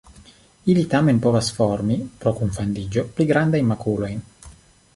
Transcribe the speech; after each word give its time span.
Ili 0.73 0.85
tamen 0.93 1.19
povas 1.25 1.49
formi 1.57 1.97
pro 2.23 2.33
kunfandiĝo 2.39 3.05
pli 3.19 3.29
grandajn 3.33 3.69
makulojn. 3.73 4.25